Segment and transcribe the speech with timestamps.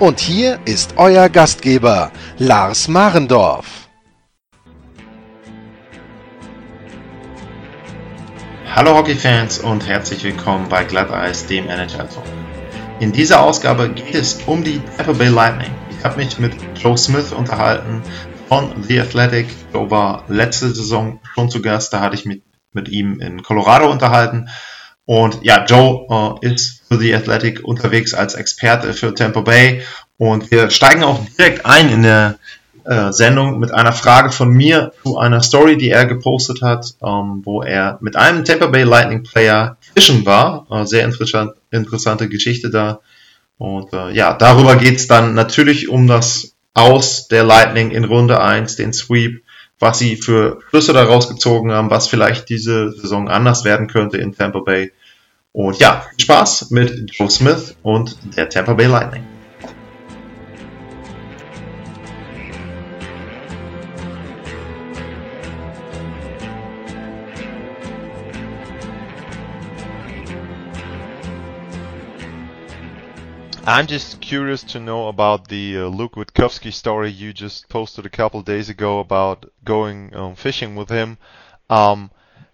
[0.00, 3.90] Und hier ist euer Gastgeber, Lars Marendorf.
[8.74, 12.24] Hallo Hockeyfans und herzlich willkommen bei Glatteis, dem NHL Talk.
[12.98, 15.70] In dieser Ausgabe geht es um die Tampa Bay Lightning.
[15.90, 18.00] Ich habe mich mit Joe Smith unterhalten
[18.48, 19.48] von The Athletic.
[19.74, 22.40] Joe war letzte Saison schon zu Gast, da hatte ich mich
[22.72, 24.48] mit ihm in Colorado unterhalten.
[25.10, 29.82] Und ja, Joe äh, ist für The Athletic unterwegs als Experte für Tampa Bay.
[30.18, 32.38] Und wir steigen auch direkt ein in der
[32.84, 37.42] äh, Sendung mit einer Frage von mir zu einer Story, die er gepostet hat, ähm,
[37.44, 40.68] wo er mit einem Tampa Bay Lightning Player fischen war.
[40.70, 43.00] Äh, sehr interessant, interessante Geschichte da.
[43.58, 48.76] Und äh, ja, darüber geht's dann natürlich um das Aus der Lightning in Runde 1,
[48.76, 49.42] den Sweep,
[49.80, 54.36] was sie für Schlüsse daraus gezogen haben, was vielleicht diese Saison anders werden könnte in
[54.36, 54.92] Tampa Bay.
[55.52, 59.26] Und ja, Spaß mit Joe Smith und der Tampa Bay Lightning.
[73.66, 78.08] I'm just curious to know about the uh, Luke Witkowski story you just posted a
[78.08, 81.18] couple days ago about going um, fishing with him.
[81.68, 82.10] Um,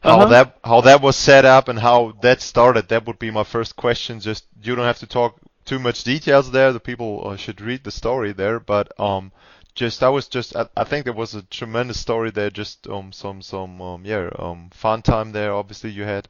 [0.06, 0.26] how Uh-huh.
[0.26, 2.88] that how that was set up and how that started.
[2.88, 4.20] That would be my first question.
[4.20, 6.72] Just you don't have to talk too much details there.
[6.72, 8.60] The people uh, should read the story there.
[8.60, 9.32] But um,
[9.74, 12.50] just I was just I, I think there was a tremendous story there.
[12.50, 15.52] Just um some some um yeah um fun time there.
[15.52, 16.28] Obviously you had.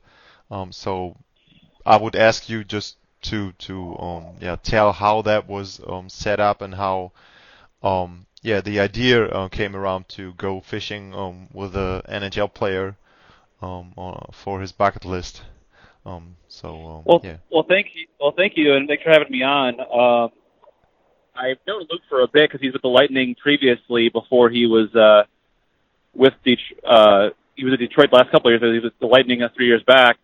[0.50, 1.16] Um, so
[1.86, 6.40] I would ask you just to to um yeah tell how that was um set
[6.40, 7.12] up and how
[7.82, 12.96] um yeah the idea uh, came around to go fishing um with a NHL player
[13.66, 15.42] um uh, for his bucket list.
[16.04, 17.36] Um so um, Well, yeah.
[17.50, 18.06] well, thank you.
[18.20, 19.80] Well, thank you, and thanks for having me on.
[19.80, 20.30] Um,
[21.34, 24.08] I've known Luke for a bit because he's with the Lightning previously.
[24.08, 25.24] Before he was uh,
[26.14, 28.72] with Det- uh, he was at Detroit the last couple of years.
[28.72, 30.16] He was with the Lightning uh, three years back,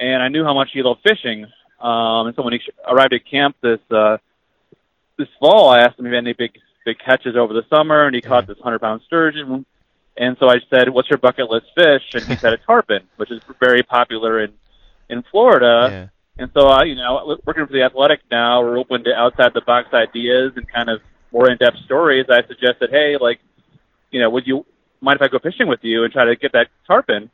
[0.00, 1.44] and I knew how much he loved fishing.
[1.80, 4.16] Um, and so when he arrived at camp this uh,
[5.16, 6.52] this fall, I asked him if he had any big
[6.84, 9.64] big catches over the summer, and he caught this hundred pound sturgeon.
[10.18, 13.30] And so I said, "What's your bucket list fish?" And he said a tarpon, which
[13.30, 14.52] is very popular in
[15.08, 15.88] in Florida.
[15.90, 16.06] yeah.
[16.40, 19.60] And so, uh, you know, working for the Athletic now, we're open to outside the
[19.60, 21.00] box ideas and kind of
[21.32, 22.26] more in depth stories.
[22.30, 23.40] I suggested, hey, like,
[24.12, 24.64] you know, would you
[25.00, 27.30] mind if I go fishing with you and try to get that tarpon?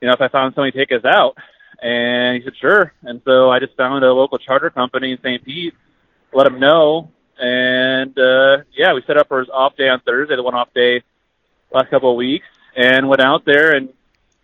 [0.00, 1.36] You know, if I found somebody to take us out.
[1.82, 2.92] And he said, sure.
[3.02, 5.44] And so I just found a local charter company in St.
[5.44, 5.74] Pete,
[6.32, 7.10] let him know.
[7.38, 10.72] And, uh, yeah, we set up for his off day on Thursday, the one off
[10.74, 11.02] day
[11.72, 12.46] last couple of weeks,
[12.76, 13.72] and went out there.
[13.74, 13.90] And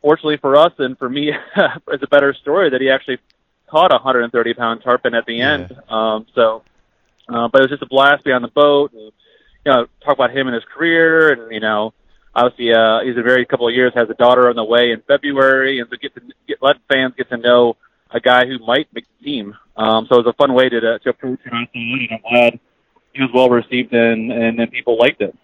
[0.01, 1.33] fortunately for us and for me,
[1.89, 3.19] it's a better story that he actually
[3.69, 5.75] caught a 130 pound tarpon at the end.
[5.89, 6.63] Um, so,
[7.29, 9.13] uh, but it was just a blast to be on the boat and,
[9.65, 11.33] you know, talk about him and his career.
[11.33, 11.95] And, you know,
[12.35, 15.01] obviously, uh, he's a very couple of years, has a daughter on the way in
[15.03, 15.81] February.
[15.81, 17.77] And so get to get, let fans get to know
[18.11, 19.55] a guy who might make the team.
[19.77, 21.53] Um, so it was a fun way to, to approach it.
[21.53, 22.61] And I'm glad
[23.15, 25.35] he was well received and, and, and people liked it.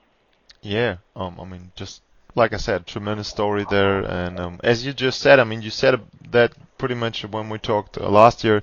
[0.63, 2.03] Yeah, um, I mean, just
[2.35, 5.71] like I said, tremendous story there, and um, as you just said, I mean, you
[5.71, 8.63] said that pretty much when we talked uh, last year.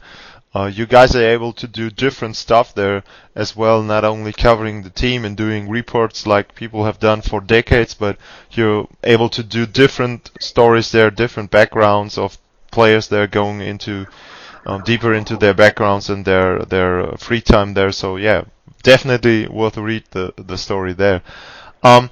[0.54, 3.04] Uh, you guys are able to do different stuff there
[3.36, 7.42] as well, not only covering the team and doing reports like people have done for
[7.42, 8.18] decades, but
[8.52, 12.38] you're able to do different stories there, different backgrounds of
[12.72, 14.08] players there going into
[14.66, 17.92] um, deeper into their backgrounds and their their free time there.
[17.92, 18.46] So yeah,
[18.82, 21.22] definitely worth a read the the story there.
[21.86, 22.10] Um,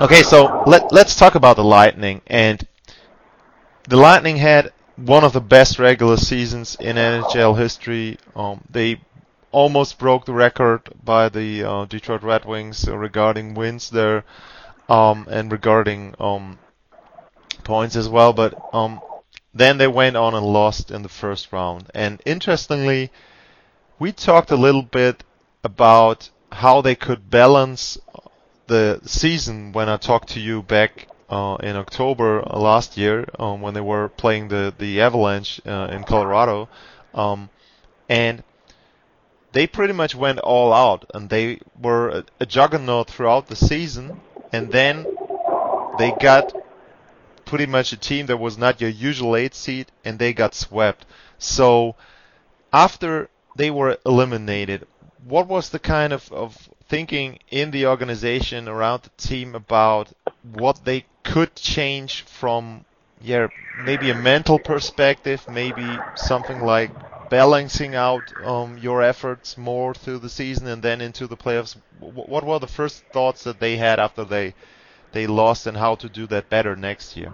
[0.00, 2.64] okay, so let let's talk about the Lightning and
[3.88, 8.16] the Lightning had one of the best regular seasons in NHL history.
[8.36, 9.00] Um, they
[9.50, 14.22] almost broke the record by the uh, Detroit Red Wings regarding wins there
[14.88, 16.56] um, and regarding um,
[17.64, 18.32] points as well.
[18.32, 19.00] But um,
[19.52, 21.90] then they went on and lost in the first round.
[21.92, 23.10] And interestingly,
[23.98, 25.24] we talked a little bit
[25.64, 27.98] about how they could balance
[28.66, 33.60] the season when I talked to you back uh, in October uh, last year um,
[33.60, 36.68] when they were playing the the Avalanche uh, in Colorado,
[37.14, 37.48] um,
[38.08, 38.42] and
[39.52, 44.20] they pretty much went all out and they were a, a juggernaut throughout the season
[44.52, 45.06] and then
[45.98, 46.52] they got
[47.46, 51.06] pretty much a team that was not your usual eight seed and they got swept.
[51.38, 51.94] So
[52.72, 54.86] after they were eliminated,
[55.24, 60.12] what was the kind of, of thinking in the organization around the team about
[60.42, 62.84] what they could change from
[63.20, 63.48] yeah
[63.84, 66.90] maybe a mental perspective, maybe something like
[67.28, 71.76] balancing out um, your efforts more through the season and then into the playoffs.
[72.00, 74.54] What were the first thoughts that they had after they
[75.12, 77.32] they lost, and how to do that better next year?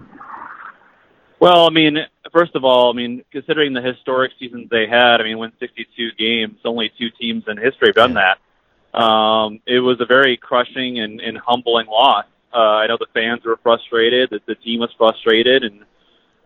[1.39, 1.97] Well, I mean,
[2.31, 6.11] first of all, I mean, considering the historic seasons they had, I mean, win 62
[6.17, 8.35] games, only two teams in history have done yeah.
[8.35, 8.37] that.
[8.93, 12.25] Um, it was a very crushing and, and humbling loss.
[12.53, 15.83] Uh, I know the fans were frustrated, that the team was frustrated, and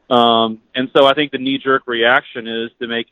[0.10, 3.08] um, and so I think the knee-jerk reaction is to make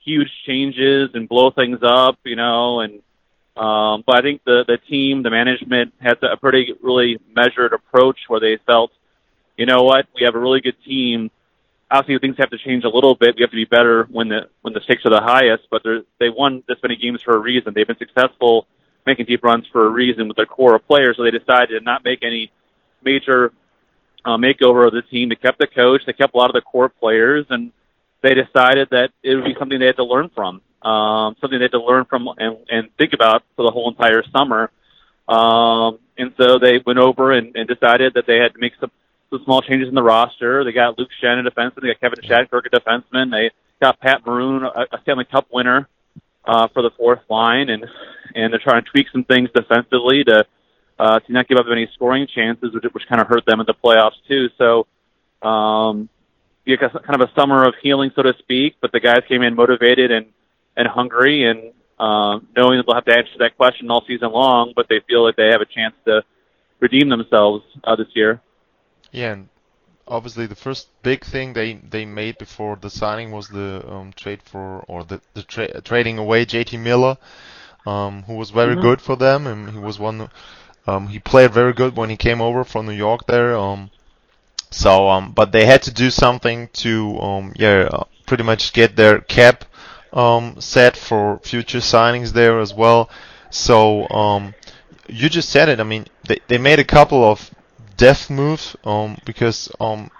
[0.00, 3.00] huge changes and blow things up, you know, and
[3.56, 8.18] um, but I think the the team, the management had a pretty really measured approach
[8.28, 8.90] where they felt,
[9.56, 11.30] you know what, we have a really good team.
[11.94, 13.36] Obviously, things have to change a little bit.
[13.36, 15.64] We have to be better when the when the stakes are the highest.
[15.70, 15.82] But
[16.20, 17.72] they won this many games for a reason.
[17.74, 18.66] They've been successful
[19.06, 21.16] making deep runs for a reason with their core of players.
[21.16, 22.50] So they decided to not make any
[23.02, 23.52] major
[24.24, 25.28] uh, makeover of the team.
[25.28, 26.02] They kept the coach.
[26.06, 27.70] They kept a lot of the core players, and
[28.22, 31.64] they decided that it would be something they had to learn from um, something they
[31.64, 34.70] had to learn from and, and think about for the whole entire summer.
[35.26, 38.90] Um, and so they went over and, and decided that they had to make some,
[39.34, 40.64] some small changes in the roster.
[40.64, 41.82] They got Luke Schenn, a defenseman.
[41.82, 43.30] They got Kevin Shattenkirk, a defenseman.
[43.30, 43.50] They
[43.80, 45.88] got Pat Maroon, a, a Stanley Cup winner,
[46.44, 47.86] uh, for the fourth line, and
[48.34, 50.44] and they're trying to tweak some things defensively to
[50.98, 53.66] uh, to not give up any scoring chances, which, which kind of hurt them in
[53.66, 54.48] the playoffs too.
[54.58, 54.86] So,
[55.46, 56.08] um,
[56.64, 58.76] yeah, kind of a summer of healing, so to speak.
[58.80, 60.26] But the guys came in motivated and
[60.76, 64.72] and hungry and uh, knowing that they'll have to answer that question all season long,
[64.74, 66.22] but they feel like they have a chance to
[66.80, 68.40] redeem themselves uh, this year.
[69.14, 69.48] Yeah, and
[70.08, 74.42] obviously the first big thing they they made before the signing was the um, trade
[74.42, 77.16] for or the, the tra- trading away JT Miller,
[77.86, 78.82] um, who was very mm-hmm.
[78.82, 80.28] good for them, and he was one.
[80.86, 83.56] Um, he played very good when he came over from New York there.
[83.56, 83.90] Um,
[84.70, 88.96] so, um, but they had to do something to, um, yeah, uh, pretty much get
[88.96, 89.64] their cap
[90.12, 93.08] um, set for future signings there as well.
[93.50, 94.54] So um,
[95.08, 95.78] you just said it.
[95.80, 97.53] I mean, they, they made a couple of
[97.96, 100.10] def move um, because um,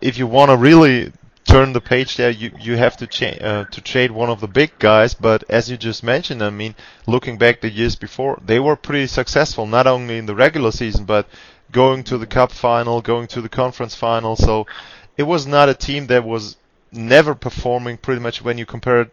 [0.00, 1.12] if you want to really
[1.44, 4.48] turn the page there, you you have to cha- uh, to trade one of the
[4.48, 5.14] big guys.
[5.14, 6.74] But as you just mentioned, I mean,
[7.06, 11.04] looking back the years before, they were pretty successful not only in the regular season
[11.04, 11.26] but
[11.70, 14.36] going to the cup final, going to the conference final.
[14.36, 14.66] So
[15.16, 16.56] it was not a team that was
[16.92, 19.10] never performing pretty much when you compare it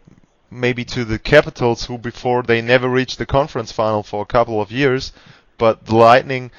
[0.50, 4.60] maybe to the Capitals, who before they never reached the conference final for a couple
[4.60, 5.12] of years,
[5.58, 6.50] but the Lightning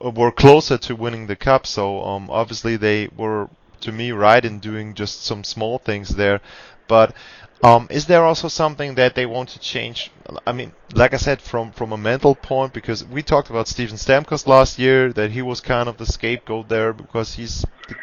[0.00, 1.66] were closer to winning the cup.
[1.66, 3.48] So um, obviously they were,
[3.82, 6.40] to me, right in doing just some small things there.
[6.88, 7.14] But
[7.62, 10.10] um, is there also something that they want to change?
[10.46, 13.96] I mean, like I said, from from a mental point, because we talked about Steven
[13.96, 17.94] Stamkos last year, that he was kind of the scapegoat there because he's the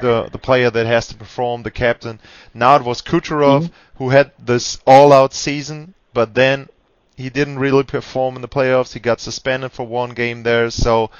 [0.00, 2.20] the the player that has to perform, the captain.
[2.52, 3.96] Now it was Kucherov mm-hmm.
[3.96, 6.68] who had this all-out season, but then
[7.16, 8.92] he didn't really perform in the playoffs.
[8.92, 10.70] He got suspended for one game there.
[10.70, 11.10] So,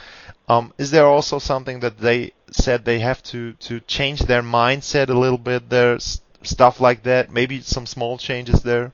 [0.49, 5.11] um, is there also something that they said they have to to change their mindset
[5.11, 5.99] a little bit there,
[6.43, 7.31] stuff like that?
[7.31, 8.93] Maybe some small changes there.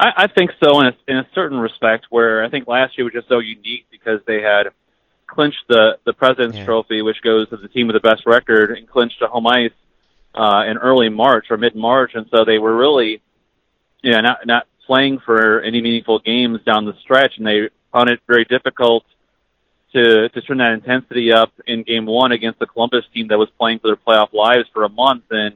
[0.00, 2.06] I, I think so in a, in a certain respect.
[2.08, 4.68] Where I think last year was just so unique because they had
[5.26, 6.64] clinched the the President's yeah.
[6.64, 9.72] Trophy, which goes to the team with the best record, and clinched a home ice
[10.34, 13.20] uh, in early March or mid March, and so they were really,
[14.02, 18.08] you know, not not playing for any meaningful games down the stretch, and they found
[18.08, 19.04] it very difficult
[19.92, 23.48] to to turn that intensity up in Game One against the Columbus team that was
[23.58, 25.54] playing for their playoff lives for a month, and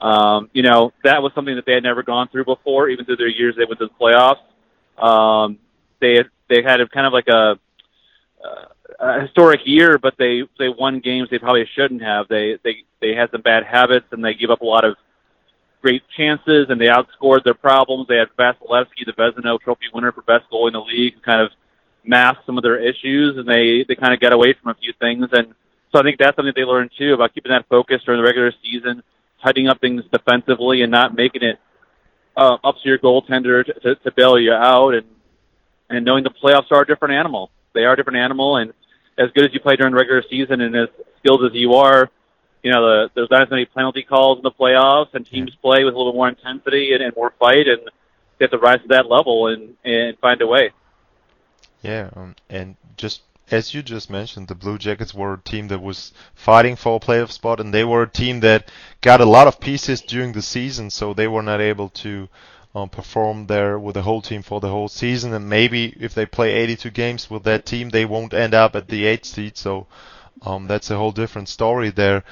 [0.00, 3.16] um, you know that was something that they had never gone through before, even through
[3.16, 4.40] their years they went to the playoffs.
[5.02, 5.58] Um,
[6.00, 7.58] they they had a kind of like a
[8.44, 8.64] uh,
[8.98, 12.28] a historic year, but they they won games they probably shouldn't have.
[12.28, 14.96] They they they had some bad habits and they gave up a lot of
[15.80, 18.06] great chances and they outscored their problems.
[18.08, 21.50] They had Vasilevskiy, the Vezina Trophy winner for best goalie in the league, kind of
[22.04, 24.92] mask some of their issues and they they kind of get away from a few
[24.98, 25.28] things.
[25.32, 25.54] And
[25.92, 28.52] so I think that's something they learned too about keeping that focus during the regular
[28.62, 29.02] season,
[29.42, 31.58] tightening up things defensively and not making it
[32.36, 35.06] uh, up to your goaltender to, to, to bail you out and
[35.88, 37.50] and knowing the playoffs are a different animal.
[37.74, 38.72] They are a different animal and
[39.18, 40.88] as good as you play during the regular season and as
[41.18, 42.10] skilled as you are,
[42.62, 45.84] you know, the, there's not as many penalty calls in the playoffs, and teams play
[45.84, 47.68] with a little more intensity and, and more fight.
[47.68, 47.80] And
[48.38, 50.70] they have to rise to that level and and find a way.
[51.82, 55.82] Yeah, um, and just as you just mentioned, the Blue Jackets were a team that
[55.82, 58.70] was fighting for a playoff spot, and they were a team that
[59.00, 62.28] got a lot of pieces during the season, so they were not able to
[62.74, 65.32] um, perform there with the whole team for the whole season.
[65.32, 68.88] And maybe if they play 82 games with that team, they won't end up at
[68.88, 69.56] the eighth seed.
[69.56, 69.86] So
[70.42, 72.22] um, that's a whole different story there.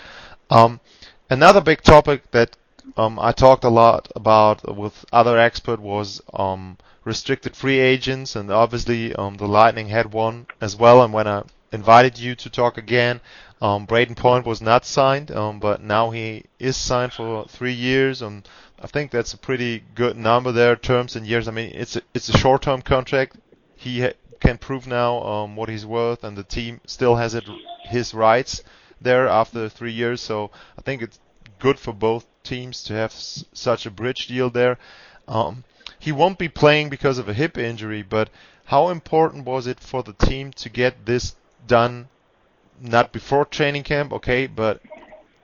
[0.50, 0.80] Um,
[1.28, 2.56] another big topic that
[2.96, 8.50] um, I talked a lot about with other expert was um, restricted free agents, and
[8.50, 11.02] obviously um, the Lightning had one as well.
[11.02, 11.42] And when I
[11.72, 13.20] invited you to talk again,
[13.60, 18.22] um, Brayden Point was not signed, um, but now he is signed for three years,
[18.22, 18.48] and
[18.80, 21.48] I think that's a pretty good number there, terms and years.
[21.48, 23.36] I mean, it's a, it's a short-term contract.
[23.74, 27.44] He ha- can prove now um, what he's worth, and the team still has it
[27.84, 28.62] his rights
[29.00, 30.20] there after three years.
[30.20, 31.18] So I think it's
[31.58, 34.78] good for both teams to have s- such a bridge deal there.
[35.26, 35.64] Um,
[35.98, 38.30] he won't be playing because of a hip injury, but
[38.66, 41.34] how important was it for the team to get this
[41.66, 42.08] done?
[42.80, 44.80] Not before training camp, okay, but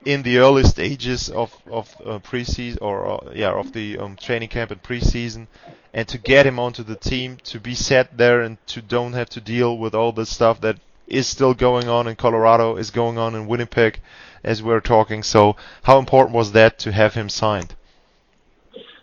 [0.05, 4.49] in the early stages of of uh, preseason or uh, yeah of the um, training
[4.49, 5.47] camp and preseason,
[5.93, 9.29] and to get him onto the team to be set there and to don't have
[9.29, 13.17] to deal with all the stuff that is still going on in Colorado, is going
[13.17, 13.99] on in Winnipeg,
[14.45, 15.23] as we're talking.
[15.23, 17.75] So, how important was that to have him signed?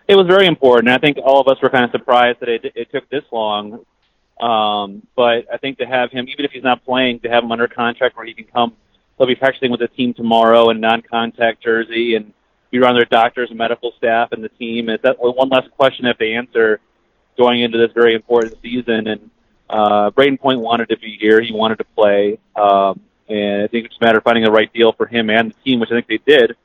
[0.09, 0.89] It was very important.
[0.89, 3.85] I think all of us were kind of surprised that it, it took this long.
[4.41, 7.53] Um, but I think to have him, even if he's not playing, to have him
[7.53, 8.75] under contract where he can come,
[9.17, 12.33] he'll be practicing with the team tomorrow in non-contact jersey and
[12.71, 14.89] be around their doctors and medical staff and the team.
[14.89, 16.81] Is that one less question if they answer
[17.37, 19.07] going into this very important season?
[19.07, 19.31] And
[19.71, 21.41] uh, Brayden Point wanted to be here.
[21.41, 22.39] He wanted to play.
[22.57, 23.01] Um,
[23.33, 25.55] and I think it's a matter of finding the right deal for him and the
[25.65, 26.57] team, which I think they did.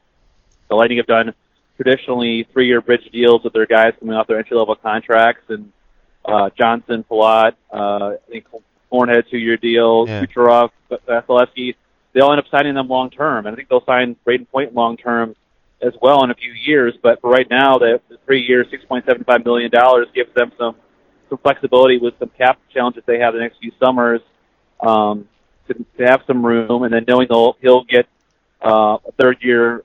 [0.69, 1.33] The Lightning have done
[1.77, 5.71] traditionally three-year bridge deals with their guys coming off their entry-level contracts, and
[6.25, 8.45] uh, Johnson, Palat, uh, I think
[8.89, 10.25] Horn had a two-year deal, Yeah.
[10.25, 11.75] Kucherov, Vasilevskiy.
[12.13, 15.35] They all end up signing them long-term, and I think they'll sign Brayden Point long-term
[15.81, 16.95] as well in a few years.
[17.01, 19.71] But for right now, the, the three years, $6.75 million
[20.13, 20.75] gives them some
[21.29, 24.21] some flexibility with some cap challenges they have the next few summers
[24.79, 25.27] um,
[25.67, 28.07] to, to have some room, and then knowing he'll, he'll get
[28.65, 29.83] uh, a third-year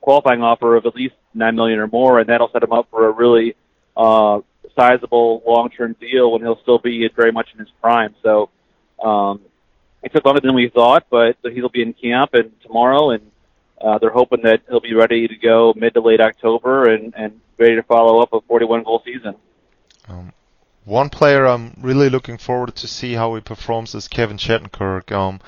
[0.00, 3.08] qualifying offer of at least nine million or more, and that'll set him up for
[3.08, 3.56] a really
[3.96, 4.40] uh,
[4.76, 8.14] sizable long-term deal when he'll still be very much in his prime.
[8.22, 8.48] So
[9.02, 9.40] um,
[10.02, 13.30] it took longer than we thought, but he'll be in camp and tomorrow, and
[13.80, 17.40] uh, they're hoping that he'll be ready to go mid to late October and, and
[17.58, 19.34] ready to follow up a 41 goal season.
[20.08, 20.32] Um,
[20.88, 25.12] one player I'm really looking forward to see how he performs is Kevin Shattenkirk.
[25.12, 25.40] Um,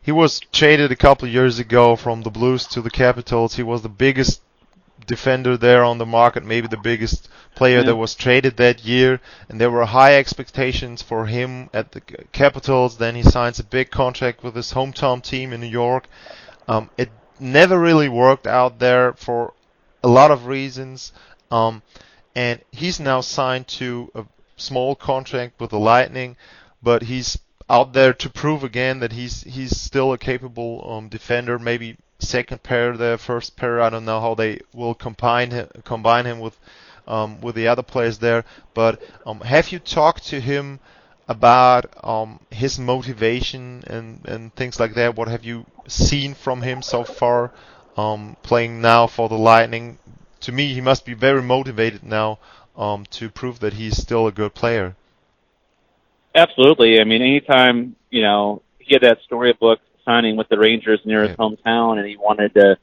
[0.00, 3.56] he was traded a couple of years ago from the Blues to the Capitals.
[3.56, 4.40] He was the biggest
[5.06, 7.86] defender there on the market, maybe the biggest player Yeah.
[7.86, 12.00] that was traded that year, and there were high expectations for him at the
[12.32, 12.96] Capitals.
[12.96, 16.08] Then he signs a big contract with his hometown team in New York.
[16.66, 19.52] Um, it never really worked out there for
[20.02, 21.12] a lot of reasons,
[21.50, 21.82] um,
[22.34, 24.24] and he's now signed to a
[24.60, 26.36] small contract with the Lightning,
[26.82, 27.38] but he's
[27.68, 31.58] out there to prove again that he's he's still a capable um, defender.
[31.58, 33.80] Maybe second pair there, first pair.
[33.80, 36.58] I don't know how they will combine him, combine him with
[37.06, 38.44] um, with the other players there.
[38.74, 40.80] But um, have you talked to him
[41.28, 45.16] about um, his motivation and and things like that?
[45.16, 47.52] What have you seen from him so far?
[47.96, 49.98] Um, playing now for the Lightning.
[50.42, 52.38] To me, he must be very motivated now
[52.76, 54.96] um, to prove that he's still a good player.
[56.34, 57.00] Absolutely.
[57.00, 61.30] I mean, anytime you know he had that storybook signing with the Rangers near his
[61.30, 61.36] Yeah.
[61.36, 62.78] hometown, and he wanted to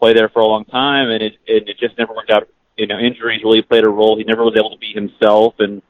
[0.00, 2.48] play there for a long time, and it and it just never worked out.
[2.76, 4.16] You know, injuries really played a role.
[4.18, 5.82] He never was able to be himself, and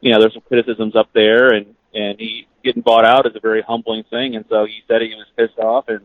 [0.00, 3.40] you know, there's some criticisms up there, and and he getting bought out is a
[3.40, 4.36] very humbling thing.
[4.36, 6.00] And so he said he was pissed off and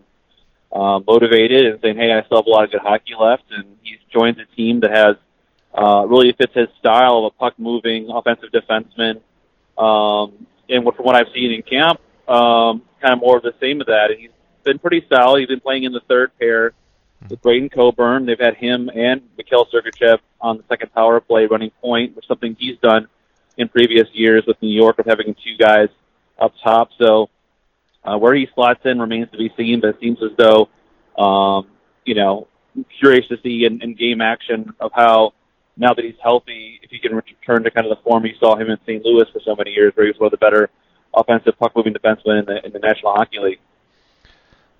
[0.71, 3.77] uh, motivated, and saying, "Hey, I still have a lot of good hockey left," and
[3.83, 5.15] he's joined a team that has
[5.77, 9.21] uh, really fits his style of a puck moving offensive defenseman.
[9.77, 13.53] Um, and what, from what I've seen in camp, um, kind of more of the
[13.61, 14.09] same of that.
[14.09, 14.31] And he's
[14.63, 15.39] been pretty solid.
[15.39, 16.73] He's been playing in the third pair
[17.29, 18.25] with Braydon Coburn.
[18.25, 22.27] They've had him and Mikhail Sergachev on the second power play running point, which is
[22.27, 23.07] something he's done
[23.57, 25.89] in previous years with New York of having two guys
[26.39, 26.89] up top.
[26.99, 27.29] So
[28.03, 30.69] uh, where he slots in remains to be seen, but it seems as though,
[31.21, 31.67] um,
[32.05, 32.47] you know,
[32.99, 35.33] curious to see in, in game action of how
[35.77, 38.55] now that he's healthy, if he can return to kind of the form you saw
[38.55, 39.03] him in St.
[39.05, 40.69] Louis for so many years, where he was one of the better
[41.13, 43.59] offensive puck moving defensemen in the, in the National Hockey League.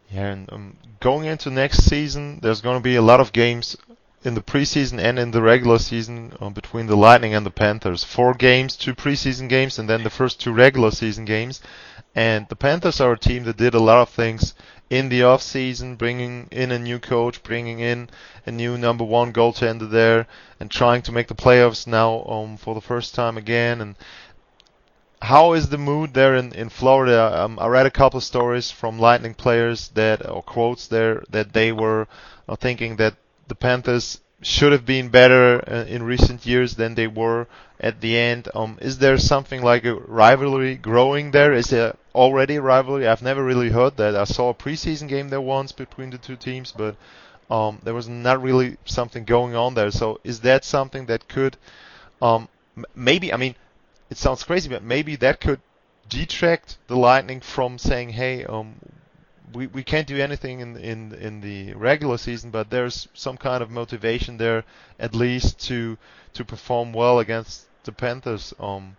[0.10, 3.76] Yeah, and um, going into next season, there's going to be a lot of games
[4.24, 8.04] in the preseason and in the regular season uh, between the Lightning and the Panthers.
[8.04, 11.62] Four games, two preseason games, and then the first two regular season games.
[12.16, 14.56] And the Panthers are a team that did a lot of things
[14.90, 18.10] in the off season, bringing in a new coach, bringing in
[18.46, 20.28] a new number one goaltender there,
[20.60, 23.82] and trying to make the playoffs now um, for the first time again.
[23.82, 23.96] And
[25.22, 27.44] how is the mood there in in Florida?
[27.44, 31.54] Um, I read a couple of stories from Lightning players that or quotes there that
[31.54, 32.08] they were
[32.48, 33.16] uh, thinking that
[33.48, 37.48] the Panthers should have been better uh, in recent years than they were
[37.80, 38.48] at the end.
[38.54, 41.54] Um, is there something like a rivalry growing there?
[41.54, 43.08] Is there already a rivalry?
[43.08, 44.16] I've never really heard that.
[44.16, 46.96] I saw a preseason game there once between the two teams, but
[47.50, 49.92] um, there was not really something going on there.
[49.92, 51.58] So is that something that could
[52.22, 52.48] um,
[52.96, 53.34] maybe?
[53.34, 53.56] I mean,
[54.10, 55.62] it sounds crazy, but maybe that could
[56.10, 58.76] detract the Lightning from saying, "Hey, um,
[59.54, 63.64] we, we can't do anything in, in in the regular season, but there's some kind
[63.64, 64.64] of motivation there
[65.00, 65.98] at least to
[66.34, 68.98] to perform well against the Panthers um,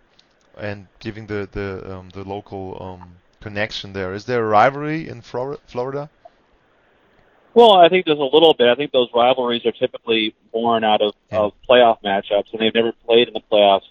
[0.57, 4.13] and giving the the um, the local um, connection there.
[4.13, 6.09] Is there a rivalry in Florida?
[7.53, 8.67] Well, I think there's a little bit.
[8.67, 11.39] I think those rivalries are typically born out of, yeah.
[11.39, 13.87] of playoff matchups, and they've never played in the playoffs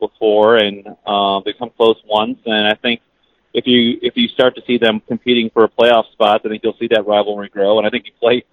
[0.00, 2.38] before, and uh, they come close once.
[2.46, 3.02] And I think
[3.56, 6.62] if you if you start to see them competing for a playoff spot, I think
[6.62, 7.78] you'll see that rivalry grow.
[7.78, 8.44] And I think you play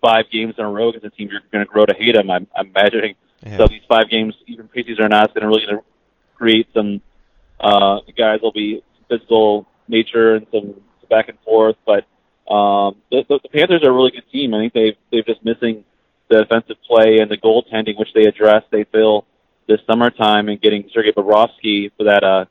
[0.00, 2.30] five games in a row against a team, you're going to grow to hate them.
[2.30, 3.16] I'm, I'm imagining.
[3.44, 3.56] Yeah.
[3.56, 5.82] So these five games, even preseason or not, is going to really gonna
[6.36, 7.02] create some
[7.58, 11.76] uh, guys will be physical nature and some back and forth.
[11.84, 12.04] But
[12.52, 14.54] um, the, the, the Panthers are a really good team.
[14.54, 15.84] I think they've they've just missing
[16.30, 18.66] the defensive play and the goaltending, which they addressed.
[18.70, 19.26] They feel
[19.66, 22.44] this summertime and getting Sergei Bobrovsky for that uh,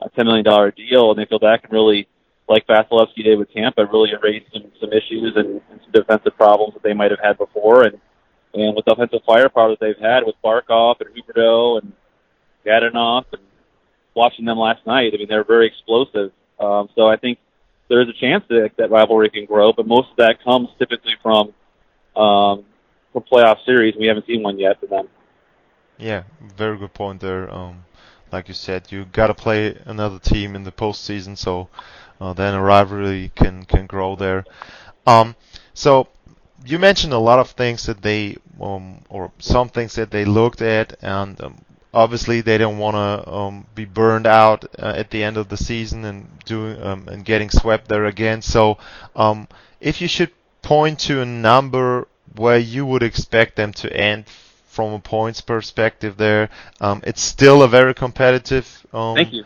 [0.00, 0.44] a $10 million
[0.76, 2.06] deal, and they feel that can really,
[2.48, 6.74] like Vasilevskiy did with Tampa, really erase some, some issues and, and some defensive problems
[6.74, 7.84] that they might have had before.
[7.84, 7.98] And,
[8.54, 11.92] and with the offensive firepower that they've had with Barkov and Huberdeau and
[12.64, 13.42] Dadonov and
[14.14, 16.32] watching them last night, I mean, they're very explosive.
[16.58, 17.38] Um, so I think
[17.88, 21.14] there is a chance that that rivalry can grow, but most of that comes typically
[21.22, 21.54] from
[22.16, 22.64] um,
[23.12, 23.94] from playoff series.
[23.98, 25.08] We haven't seen one yet for them.
[25.98, 26.24] Yeah,
[26.56, 27.52] very good point there.
[27.52, 27.84] Um,
[28.32, 31.68] like you said, you got to play another team in the postseason, so
[32.20, 34.44] uh, then a rivalry can can grow there.
[35.06, 35.36] Um,
[35.74, 36.08] so
[36.64, 40.62] you mentioned a lot of things that they um, or some things that they looked
[40.62, 45.22] at, and um, obviously they don't want to um, be burned out uh, at the
[45.22, 48.42] end of the season and doing um, and getting swept there again.
[48.42, 48.78] So
[49.14, 49.48] um,
[49.80, 54.26] if you should point to a number where you would expect them to end
[54.76, 56.50] from a points perspective there.
[56.80, 58.86] Um, it's still a very competitive.
[58.92, 59.44] Um, Thank you.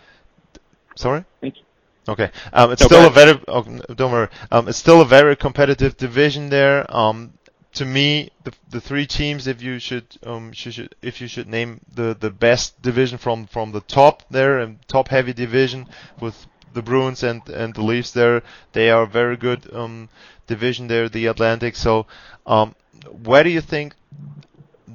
[0.97, 1.25] Sorry.
[1.41, 1.63] Thank you.
[2.09, 2.31] Okay.
[2.53, 3.41] Um, it's still a very.
[3.47, 3.63] Oh,
[3.95, 4.29] don't worry.
[4.51, 6.85] Um, it's still a very competitive division there.
[6.95, 7.33] Um,
[7.75, 11.81] to me, the the three teams, if you should, um, should, if you should name
[11.95, 15.87] the the best division from from the top there and top heavy division
[16.21, 16.37] with
[16.75, 20.09] the Bruins and and the Leafs there, they are a very good um
[20.49, 21.77] division there, the Atlantic.
[21.77, 22.07] So,
[22.47, 22.75] um,
[23.23, 23.95] where do you think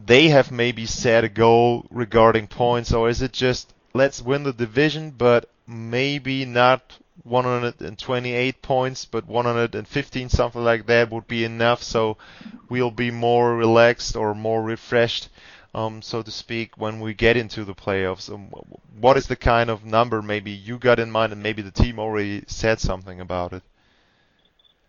[0.05, 4.53] they have maybe set a goal regarding points, or is it just let's win the
[4.53, 11.81] division, but maybe not 128 points, but 115, something like that would be enough.
[11.81, 12.17] So
[12.69, 15.29] we'll be more relaxed or more refreshed,
[15.73, 18.31] um, so to speak, when we get into the playoffs.
[18.31, 18.49] Um,
[18.99, 21.99] what is the kind of number maybe you got in mind, and maybe the team
[21.99, 23.63] already said something about it?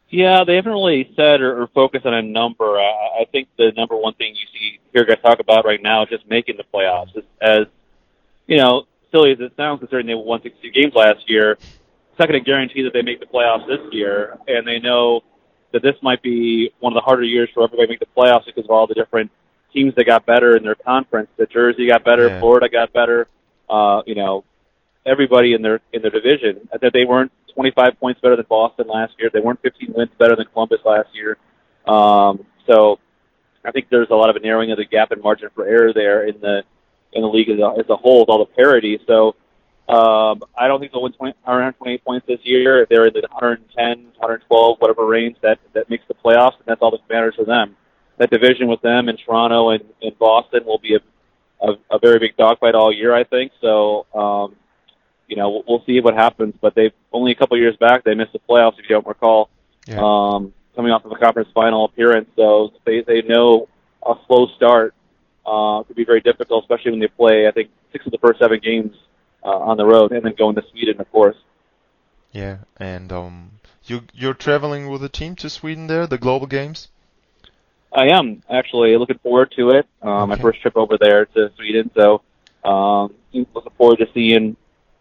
[0.09, 2.79] Yeah, they haven't really said or, or focused on a number.
[2.79, 6.05] I, I think the number one thing you see hear guys talk about right now
[6.05, 7.17] is just making the playoffs.
[7.17, 7.67] As, as
[8.47, 12.29] you know, silly as it sounds, considering they won 62 games last year, it's not
[12.29, 14.39] going to guarantee that they make the playoffs this year.
[14.47, 15.23] And they know
[15.73, 18.47] that this might be one of the harder years for everybody to make the playoffs
[18.47, 19.31] because of all the different
[19.73, 21.29] teams that got better in their conference.
[21.37, 22.41] The Jersey got better, yeah.
[22.41, 23.27] Florida got better.
[23.69, 24.45] Uh, you know,
[25.05, 26.69] everybody in their in their division.
[26.81, 29.31] That they weren't 25 points better than Boston last year.
[29.33, 31.39] They weren't 15 wins better than Columbus last year.
[31.87, 33.01] Um, so
[33.65, 35.93] I think there's a lot of a narrowing of the gap and margin for error
[35.93, 36.63] there in the
[37.13, 39.01] in the league as a, as a whole with all the parity.
[39.07, 39.35] So
[39.89, 42.83] um, I don't think they'll win 20, 128 points this year.
[42.83, 46.83] If they're in the 110, 112, whatever range, that that makes the playoffs, and that's
[46.83, 47.77] all that matters for them.
[48.19, 52.19] That division with them in Toronto and, and Boston will be a, a, a very
[52.19, 53.53] big dogfight all year, I think.
[53.61, 54.57] So um,
[55.29, 56.55] you know, we'll, see what happens.
[56.61, 59.51] But they've only a couple years back they missed the playoffs, if you don't recall,
[59.87, 60.01] yeah.
[60.01, 62.29] um, coming off of a conference final appearance.
[62.37, 63.69] So they they know
[64.05, 64.95] a slow start
[65.45, 67.47] uh, could be very difficult, especially when they play.
[67.47, 68.97] I think six of the first seven games
[69.45, 71.37] uh, on the road, and then going to Sweden, of course.
[72.33, 73.53] Yeah, and um,
[73.85, 76.89] you you're traveling with a team to Sweden there, the global games.
[77.93, 79.87] I am actually looking forward to it.
[80.03, 82.21] Um, My first trip over there to Sweden, so
[82.65, 84.57] um, looking forward to seeing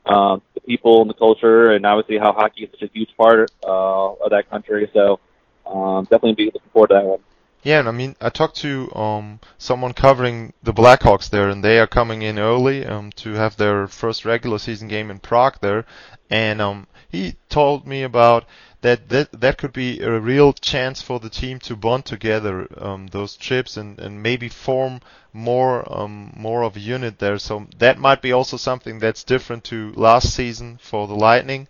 [0.06, 3.52] uh, the people and the culture, and obviously how hockey is such a huge part
[3.64, 4.90] uh, of that country.
[4.94, 5.20] So
[5.66, 7.20] um, definitely be looking forward to that one.
[7.66, 11.80] Yeah, and I mean, I talked to um, someone covering the Blackhawks there, and they
[11.80, 15.84] are coming in early um, to have their first regular season game in Prague there,
[16.30, 18.46] and um, he told me about
[18.82, 23.08] that that that could be a real chance for the team to bond together um,
[23.08, 25.02] those trips and, and maybe form
[25.34, 27.40] more um, more of a unit there.
[27.40, 31.68] So that might be also something that's different to last season for the Lightning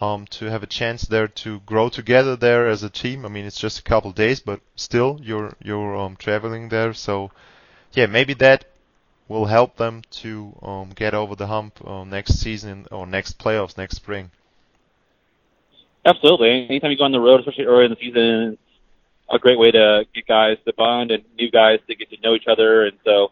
[0.00, 3.24] um, to have a chance there to grow together there as a team.
[3.24, 7.30] I mean, it's just a couple days, but still, you're you're um, traveling there, so
[7.92, 8.64] yeah, maybe that
[9.28, 13.78] will help them to um, get over the hump uh, next season or next playoffs
[13.78, 14.30] next spring.
[16.04, 16.66] Absolutely.
[16.68, 18.60] Anytime you go on the road, especially early in the season, it's
[19.30, 22.34] a great way to get guys to bond and new guys to get to know
[22.34, 22.86] each other.
[22.86, 23.24] And so,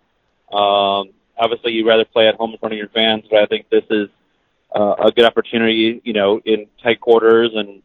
[0.56, 3.68] um, obviously, you'd rather play at home in front of your fans, but I think
[3.70, 4.08] this is
[4.74, 7.82] uh, a good opportunity, you know, in tight quarters and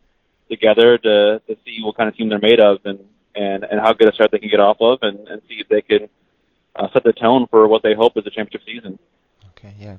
[0.49, 2.99] together to to see what kind of team they're made of and
[3.35, 5.67] and and how good a start they can get off of, and and see if
[5.69, 6.09] they can
[6.75, 8.99] uh, set the tone for what they hope is a championship season.
[9.51, 9.97] Okay, yeah.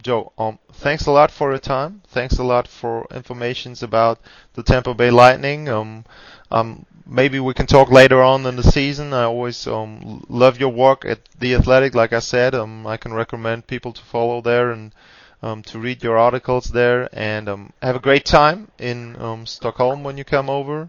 [0.00, 2.00] Joe, um, thanks a lot for your time.
[2.06, 4.18] Thanks a lot for informations about
[4.54, 5.68] the Tampa Bay Lightning.
[5.68, 6.04] Um,
[6.50, 9.12] um, maybe we can talk later on in the season.
[9.12, 11.94] I always um, love your work at the Athletic.
[11.94, 14.94] Like I said, um, I can recommend people to follow there and
[15.42, 17.08] um, to read your articles there.
[17.12, 20.88] And um, have a great time in um, Stockholm when you come over.